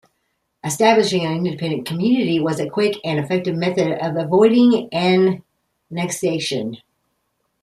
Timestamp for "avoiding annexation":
4.17-6.77